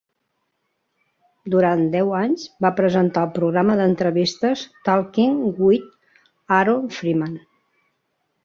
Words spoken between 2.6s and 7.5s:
va presentar el programa d'entrevistes "Talking with Aaron Freeman".